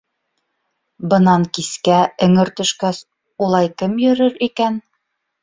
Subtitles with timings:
[1.11, 1.99] Бынан кискә,
[2.29, 3.03] эңер төшкәс,
[3.49, 4.83] улай кем йөрөр икән?